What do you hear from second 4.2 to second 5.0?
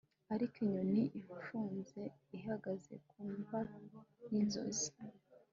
yinzozi